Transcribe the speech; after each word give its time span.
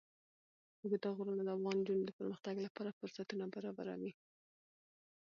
اوږده 0.81 1.09
غرونه 1.17 1.41
د 1.43 1.49
افغان 1.55 1.75
نجونو 1.81 2.03
د 2.05 2.11
پرمختګ 2.19 2.55
لپاره 2.65 2.95
فرصتونه 2.99 3.45
برابروي. 3.53 4.11